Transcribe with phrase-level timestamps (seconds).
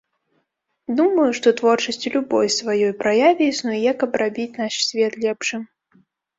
[1.01, 5.71] Думаю, што творчасць у любой сваёй праяве існуе, каб рабіць наш свет лепшым.